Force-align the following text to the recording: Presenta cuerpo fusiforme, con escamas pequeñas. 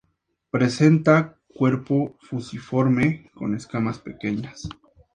Presenta 0.49 1.37
cuerpo 1.47 2.17
fusiforme, 2.21 3.29
con 3.35 3.53
escamas 3.53 3.99
pequeñas. 3.99 4.67